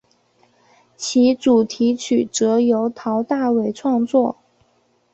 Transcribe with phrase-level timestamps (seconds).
[0.97, 4.35] 其主题曲则由陶大伟创作。